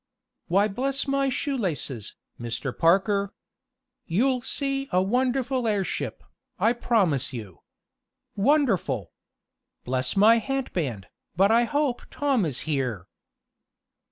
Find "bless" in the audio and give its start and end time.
0.67-1.07, 9.85-10.17